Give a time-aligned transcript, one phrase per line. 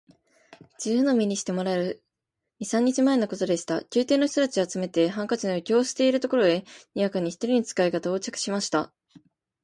[0.83, 2.03] 自由の身にしてもらえる
[2.57, 3.83] 二三日前のことでした。
[3.93, 8.91] 宮廷の人たちを集めて、ハンカチの余興をしているところへ、にわかに一人の使が到着しました。